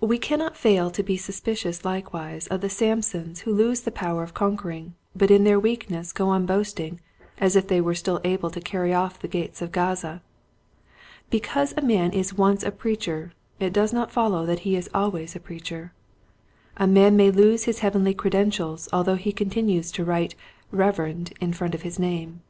[0.00, 4.32] We cannot fail to be suspicious likewise of the Samsons who lose the power of
[4.32, 7.00] con quering but in their weakness go on boast ing
[7.38, 10.22] as if they were still able to carry off the gates of Gaza.
[11.28, 15.34] Because a man is once a preacher it does not follow that he is always
[15.34, 15.92] a preacher.
[16.76, 20.36] A man may lose his heavenly credentials although he continues to write"
[20.70, 22.42] Reverend" in front of his name.